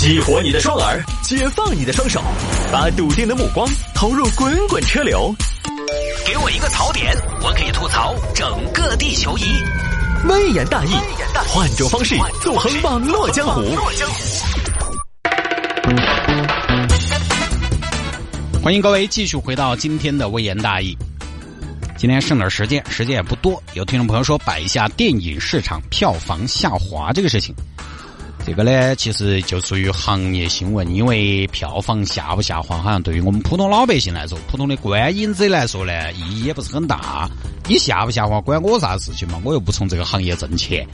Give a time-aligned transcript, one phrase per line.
[0.00, 2.22] 激活你的双耳，解放你的双手，
[2.72, 5.30] 把笃定的目光投入滚滚车流。
[6.26, 9.42] 给我一个槽点，我可以吐槽整个地球仪。
[10.26, 10.94] 微言大义，
[11.48, 13.60] 换种方式纵横网络江湖。
[18.62, 20.96] 欢迎各位继续回到今天的微言大义。
[21.98, 23.62] 今天剩点时间，时间也不多。
[23.74, 27.54] 有听众朋友说摆一下电影市场票房下滑这个事情。
[28.46, 37.28] 这个呢，其实就属于行业新闻，因为票房下不下滑，好像对于我们普通老百姓来说，普通的观影者来说呢，意义也不是很大。
[37.68, 39.40] 你下不下滑，关我啥事情嘛？
[39.44, 40.84] 我又不从这个行业挣钱。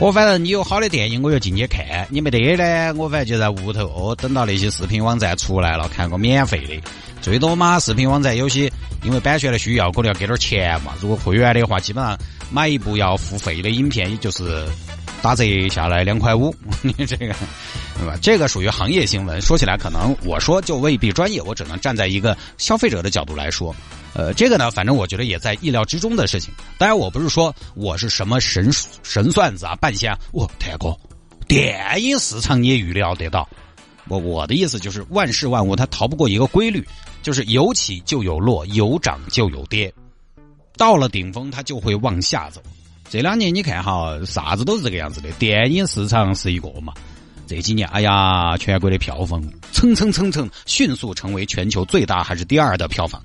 [0.00, 6.80] 我反正你有好的电影，我就进去看；你没得呢，我反正就在屋头哦，等到那些视频网站出来了，看个免费的。
[7.20, 8.72] 最多嘛，视频网站有些
[9.04, 10.94] 因为版权的需要，可能要给点钱嘛。
[11.00, 12.18] 如果会员的话，基本上
[12.50, 14.66] 买一部要付费的影片，也就是。
[15.22, 17.34] 打折下来两块五， 你这个，
[17.96, 18.18] 对吧？
[18.20, 23.74] 这个属于行业新闻，说起来可能我说就未必专业，我只能站在一个消费者的角度来说。
[24.14, 26.52] 呃，这个呢，反正我觉得也在意料之中的事情。
[26.76, 28.68] 当然，我不是说我是什么神
[29.02, 30.12] 神算子啊，半仙。
[30.32, 30.94] 我太哥，
[31.46, 33.48] 电影市场你也预料得到。
[34.08, 36.84] 我我的意思就是万事万物它逃不过一个规律，
[37.22, 39.90] 就是有起就有落，有涨就有跌，
[40.76, 42.60] 到了顶峰它就会往下走。
[43.08, 45.30] 这两年你看哈，啥子都是这个样子的。
[45.32, 46.94] 电影市场是一个嘛，
[47.46, 53.22] 这几年哎呀，全国的票房蹭蹭蹭蹭迅速成为全球最大还是第二的票房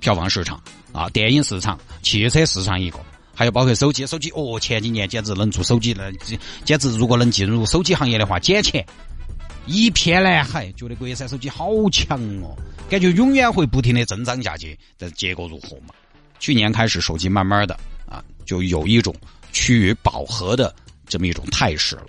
[0.00, 1.08] 票房市场啊！
[1.10, 2.98] 电影市场、汽车市场一个，
[3.32, 6.10] 还有包括手机，手机哦，前几年简直能做手机，那
[6.64, 8.84] 简直如果能进入手机行业的话，捡钱
[9.66, 10.72] 一片蓝海。
[10.72, 12.56] 觉得国产手机好强哦，
[12.90, 15.94] 感觉永远会不停的增长下去，但结果如何嘛？
[16.40, 17.78] 去年开始，手机慢慢的。
[18.06, 19.14] 啊，就有一种
[19.52, 20.74] 趋于饱和的
[21.06, 22.06] 这么一种态势了。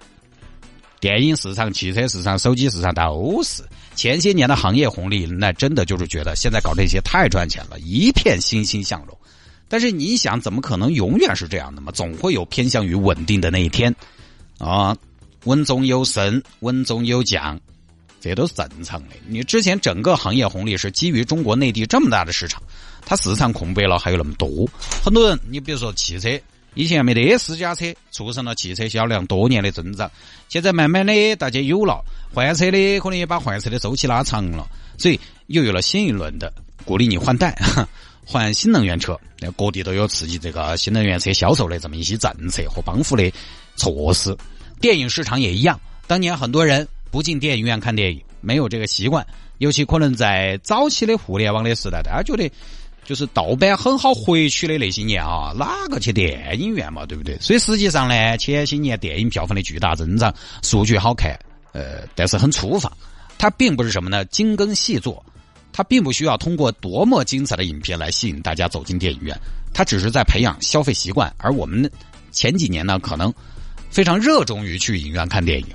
[1.00, 3.62] 电影市场、汽车市场、手机市场都是
[3.94, 9.18] 前些年的行业红利，那真的就是觉得现在搞这些太赚钱了，一片欣欣向荣。
[9.68, 11.92] 但是你想，怎么可能永远是这样的嘛？
[11.92, 13.94] 总会有偏向于稳定的那一天
[14.60, 14.96] 啊，
[15.44, 17.60] 稳中有升，稳中有降，
[18.22, 19.16] 这都是正常的。
[19.28, 22.64] 你之前整个行业红利是基于中国内地这么大的市场。
[23.06, 24.48] 它市场空白了，还有那么多，
[25.04, 26.30] 很多人，你比如说汽车，
[26.74, 30.10] 以前没得私家车，促成了汽车销量多年的增长。
[30.50, 32.04] 现在慢慢的大家有了
[32.34, 36.52] 换车的，可能也把换车的周期拉长了，所以又有了新一轮的
[36.86, 37.56] 鼓励你换代，
[38.26, 39.20] 换新能源车。
[39.40, 43.32] 那各地都有刺激这个新能源车销售的这么一些政策和帮扶的
[43.76, 44.36] 措施。
[44.80, 49.26] 电影市场也一样，当年很多人不进电影院看电影，没有这个习惯，
[49.58, 52.50] 尤其可能在早期的互联网的时代，大家觉得。
[53.06, 57.38] 就是盗版很好获取的那些年啊，哪个去电影院嘛，对不对？
[57.40, 61.38] 所以实际上呢，前些年电影票房的巨大增长，数据好看，
[61.74, 62.92] 呃，但是很粗放。
[63.38, 64.24] 它并不是什么呢？
[64.26, 65.24] 精耕细作，
[65.74, 69.38] 它并不需要通过多么精彩的影片来吸引大家走进电影院，
[69.74, 71.34] 它只是在培养消费习惯。
[71.38, 71.92] 而我们
[72.32, 73.34] 前几年呢，可能
[73.90, 75.68] 非常热衷于去影院看电影。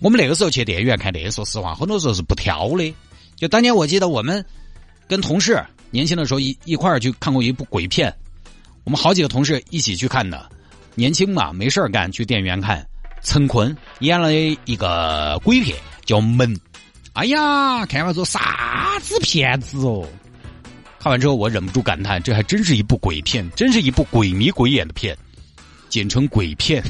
[0.00, 2.92] 我们那个时候去电影院看电影，说实话，很多时候是不挑的。
[3.36, 4.44] 就当年我记得我们
[5.06, 5.62] 跟同事。
[5.92, 8.12] 年轻的时候一一块儿去看过一部鬼片，
[8.82, 10.50] 我们好几个同事一起去看的。
[10.94, 12.84] 年轻嘛，没事儿干，去电影院看。
[13.22, 16.52] 陈坤演了一个鬼片，叫《门》。
[17.12, 20.08] 哎呀，看完之后啥子片子哦！
[20.98, 25.16] 看完之后我忍不住感叹，这还真是一部鬼片，真是一部鬼迷鬼眼的片，
[25.90, 26.82] 简称鬼片。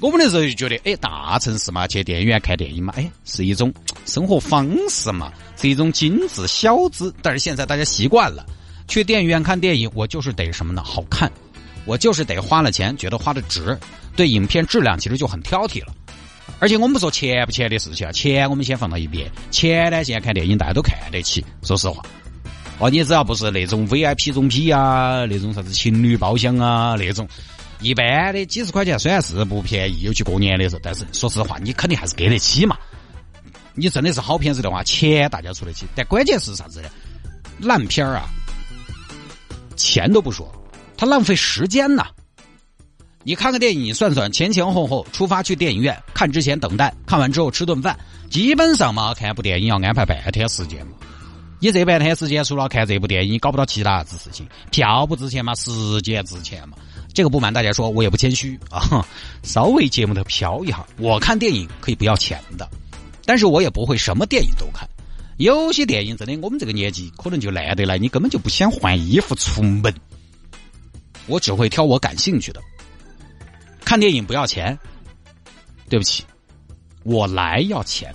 [0.00, 3.72] 我们那时候就觉得，哎，大城市嘛，去电影院看电影嘛，哎，是一种
[4.04, 7.14] 生活方式嘛，是一种精致小资。
[7.22, 8.44] 但是现在大家习惯了，
[8.88, 10.82] 去电影院看电影，我就是得什么呢？
[10.82, 11.30] 好看，
[11.84, 13.78] 我就是得花了钱，觉得花的值，
[14.16, 15.94] 对影片质量其实就很挑剔了。
[16.58, 22.02] 而且我们说钱不钱的事情啊，钱我们先放到一边，钱呢，现在看电影大家都看得起，说实话。
[22.80, 27.28] 哦，你只要不是那种 VIP 中 P 啊，那种啥子情侣包厢啊那种。
[27.80, 32.76] 一般的几十块钱虽然是不便宜，尤其过年的时候，但是说实话，你肯定还是给得起嘛。
[33.74, 36.88] 你真的是好片子的话，钱大家出得起，但关键是啥子呢？
[37.58, 38.28] 烂片儿啊，
[39.76, 40.50] 钱都不说，
[40.96, 42.06] 它浪费时间呐。
[43.22, 47.98] 你看个电影，你算算前前后后，出发去电影院看之前等待，看完之后吃顿饭，
[48.30, 50.92] 基本上嘛，看部电影要安排半天时间嘛。
[51.58, 56.76] 你这半天时间除了看这部电影，你搞不到其他啥子事情，票不值钱嘛，时间值钱嘛。
[57.14, 59.06] 这个不瞒大家说，我也不谦虚啊，
[59.44, 60.84] 稍微节目的飘一下。
[60.98, 62.68] 我看电影可以不要钱的，
[63.24, 64.88] 但是我也不会什么电影都看。
[65.36, 69.94] 有些电影真的，我们这个年纪可能就烂得来，你根本就不想换衣服出门。
[71.26, 72.60] 我只会挑我感兴趣的。
[73.84, 74.78] 看电影不要钱，
[75.88, 76.24] 对不起，
[77.04, 78.14] 我来要钱。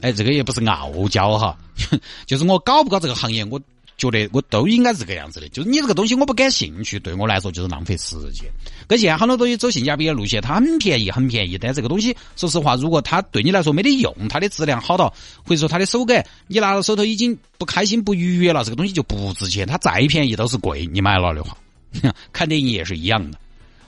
[0.00, 1.56] 哎，这个也不是傲娇哈，
[2.26, 3.60] 就是我搞不搞这个行业，我
[4.00, 5.48] 觉得我都应该是这个样子的。
[5.50, 8.50] 就是你这个东西我不感兴趣，对我来说就是浪费时间。
[8.88, 11.58] 跟现在很多东西走性价比的路线，它很便宜，很便宜。
[11.58, 15.12] 但这个东西，说实话，如果它对你来说没得用，它的质量好到，
[15.44, 19.66] 或者说它的手感，你拿到手头已经不开心、不愉悦了，这个东西就不值钱。
[19.66, 21.56] 它再便宜都是贵，你买了的话，
[22.32, 23.38] 看电影也是一样的。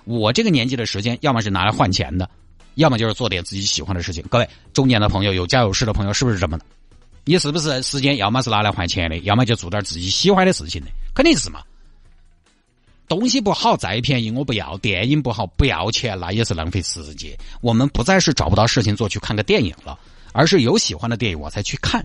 [0.05, 2.29] 我这个年纪的时间，要么是拿来换钱的。
[2.77, 4.25] 要么就是做点自己喜欢的事情。
[4.31, 6.65] 各位中年的朋友，有家有室的朋友，是不是这么的？
[7.25, 10.91] 你是不是时间要么是拿来换钱的，要么就做点自己喜欢的事情的？
[11.15, 11.63] 肯定是嘛。
[13.09, 17.37] 东西不好再便宜我不要，电影不好不要钱，那也是浪费时间。
[17.61, 19.99] 我们不再是找不到事情做去看个电影了，
[20.33, 22.05] 而是有喜欢的电影我才去看。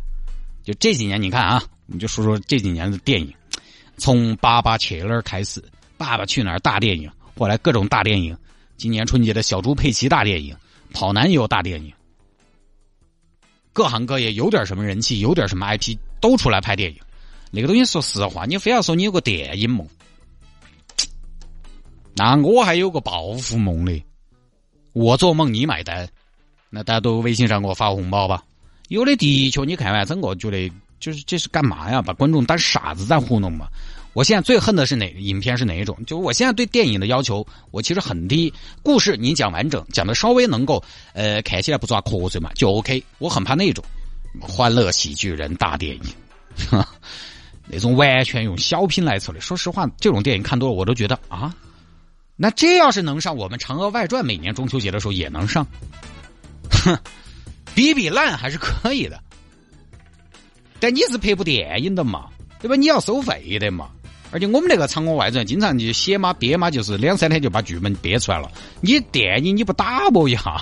[0.64, 3.34] 就这几年你看啊，我们就说说这几年的电影，
[3.98, 5.62] 从《爸爸去哪儿》开始，
[5.98, 8.38] 《爸爸去哪儿》大电影，后来各种大电影。
[8.76, 10.56] 今年春节的小猪佩奇大电影，
[10.94, 11.94] 跑男也有大电影，
[13.78, 17.00] 各行各业有点什么人气，有点什么 IP 都出来拍电影。
[17.52, 19.88] 那个东西说实话，你非要说你有个电影梦，
[22.16, 24.04] 那我还有个暴富梦的。
[24.94, 26.10] 我做梦你买单，
[26.72, 28.44] 那大家都微信上给我发红包吧。
[28.88, 32.02] 有的的确，你看完整个觉得就是这是干嘛呀？
[32.02, 33.68] 把观众当傻子在糊弄嘛。
[34.18, 35.96] 我现在最恨的是哪影片是哪一种？
[36.08, 38.52] 就我现在对电影的要求，我其实很低。
[38.82, 40.84] 故事你讲完整，讲的稍微能够，
[41.14, 43.04] 呃，看起来不抓瞌睡嘛，就 OK。
[43.20, 43.86] 我很怕那种
[44.42, 46.02] 欢乐喜剧人大电影，
[47.70, 49.40] 那种完全用小品来策的。
[49.40, 51.54] 说实话，这种电影看多了，我都觉得啊，
[52.36, 55.64] 那这要是能上，我们《嫦娥外传》每年中秋节的时候也能上，
[56.72, 56.98] 哼，
[57.76, 59.22] 比比烂还是可以的。
[60.80, 62.30] 但你是拍部电影的嘛，
[62.60, 62.76] 对吧？
[62.76, 63.92] 你要收费的嘛。
[64.32, 68.52] 而且我们那个《嫦娥外传》经常就写嘛憋嘛，就是两三天就把剧本憋出来了。
[68.82, 70.62] 你电影你不打磨一下，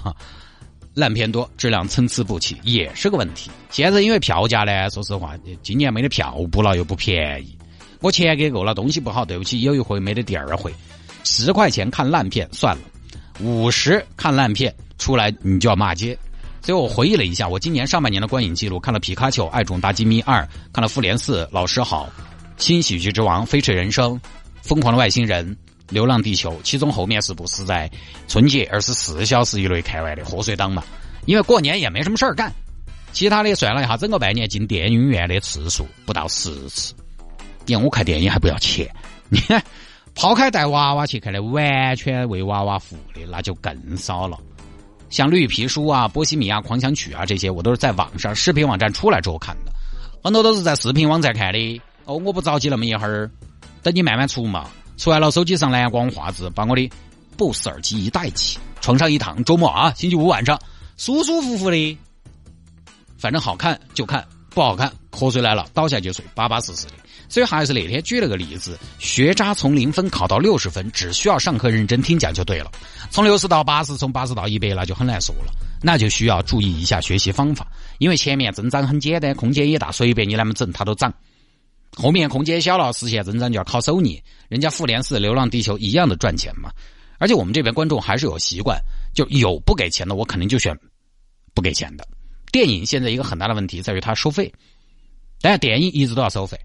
[0.93, 3.49] 烂片多，质量参差不齐，也是个问题。
[3.71, 7.57] 现在因为票价呢，说实话，今年没得票补了，又不便宜。
[8.01, 10.73] 我钱给够了，东西不好，对不起，有一回没得第二回。
[11.23, 12.81] 十块钱看烂片算了，
[13.41, 16.15] 五十看烂片出来你就要骂街。
[16.61, 22.07] 所以我回忆了一下，我今年上半年的观影记录，看了《皮卡丘：爱宠大机密二》，看了《复联四》，老师好。
[22.57, 24.19] 新喜剧之王、飞驰人生、
[24.61, 25.55] 疯狂的外星人、
[25.89, 27.89] 流浪地球，其中后面四部是在
[28.27, 30.83] 春节二十四小时以内看完的贺岁档嘛？
[31.25, 32.53] 因为过年也没什么事儿干，
[33.11, 36.93] 其他的算了一下，整个半年进电影院的次数不到十次。
[37.65, 38.89] 你看我看电影还不要钱，
[39.29, 39.61] 你看
[40.13, 44.39] 抛开带娃娃去看的，完全为娃娃服务的，那就更少了。
[45.09, 49.71] 像绿皮书啊、波西米亚狂想曲啊这些，我都是在网上视频网站出来之后看的，
[50.23, 51.81] 很多都是在视频网站看的。
[52.05, 53.29] 哦，我不着急那么一会儿，
[53.81, 54.69] 等你慢慢出嘛。
[54.97, 56.89] 出来了，手机上蓝光画质，把我的
[57.35, 60.57] BOSS 耳机一戴起，床上一躺，周末啊，星期五晚上，
[60.97, 61.97] 舒舒服服的。
[63.17, 66.93] 反正好看就看，不好看瞌睡来了，倒下就睡，巴巴适适的。
[67.27, 72.71] 所以还是那天举了个例子，学渣从零分考到六十分，只需要上课认真听讲就对了。
[73.09, 75.51] 从六十到八十，从八十到一百，那就很难说了。
[75.81, 77.67] 那就需要注意一下学习方法，
[77.97, 81.13] 因为前面增长很简单，空间也大，随便你那么整，它都涨。
[81.95, 84.21] 后面空姐肖老师现增长就要靠收你。
[84.49, 86.69] 人家复联四、流浪地球一样的赚钱嘛。
[87.17, 88.77] 而且我们这边观众还是有习惯，
[89.13, 90.77] 就有不给钱的，我肯定就选
[91.53, 92.05] 不给钱的。
[92.51, 94.51] 电影现在一个很大的问题在于它收费，
[95.41, 96.59] 但是电影一直都要收费。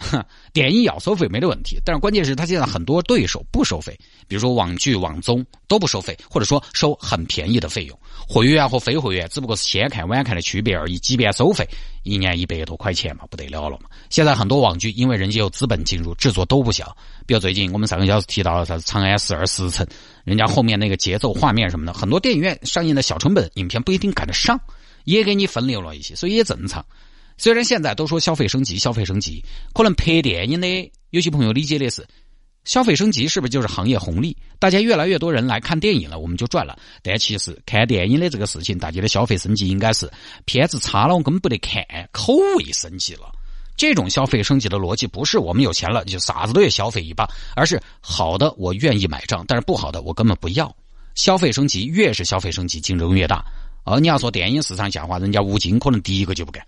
[0.00, 7.98] 哼电影要收费没得问题，但是关键是他现在很多对手不收费，比如说网剧、网综都不收费，或者说收很便宜的费用。
[8.26, 10.98] 会员和非会员只不过是先看晚看的区别而已。
[10.98, 11.68] 即便收费，
[12.02, 13.88] 一年一百多块钱嘛，不得了了嘛。
[14.08, 16.96] 现在很多网剧因为人家有资本进入，制作都不小。
[17.26, 19.86] 比如最近我们上个小时提到了啥《长安十二时辰》，
[20.24, 24.58] 人家后面那个节奏、画面什么的，很多电影院上映的小成本影片不一定赶得上，
[25.04, 26.84] 也给你分流了一些，所以也正常。
[27.40, 29.42] 虽然现在都说消费升级，消费升级，
[29.72, 32.06] 可能拍电影的有些朋友理解的是，
[32.64, 34.36] 消费升级是不是就是行业红利？
[34.58, 36.78] 大家越来越多人来看电影了，我们就赚了。
[37.02, 40.06] 但其实看电影的这个事情，大家的消费升级应该是
[40.44, 41.82] 片子差了我根本不得看，
[42.12, 43.32] 口味升级了。
[43.74, 50.70] 这种消费升级的逻辑不是我们有钱了就啥子都要消费一把，而是好的我愿意买账，但是不好的我根本不要。
[51.14, 53.42] 消费升级越是消费升级，竞争越大。
[53.84, 56.62] 而你要说电影市场下滑，人家吴京可能第一个就不干。